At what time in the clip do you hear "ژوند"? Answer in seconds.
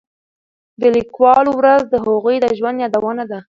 2.57-2.77